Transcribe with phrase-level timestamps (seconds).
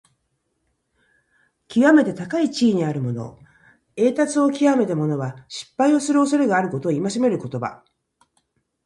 [1.67, 3.37] きわめて高い地位にあるもの、
[3.95, 7.83] 栄達をきわめた者は、失敗をするおそれがあることを戒める言葉。